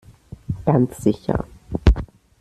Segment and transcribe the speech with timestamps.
[0.65, 1.45] Ganz sicher.